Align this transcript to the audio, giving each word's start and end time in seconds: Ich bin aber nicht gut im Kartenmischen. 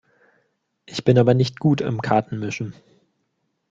Ich 0.87 1.03
bin 1.03 1.19
aber 1.19 1.35
nicht 1.35 1.59
gut 1.59 1.79
im 1.81 2.01
Kartenmischen. 2.01 2.73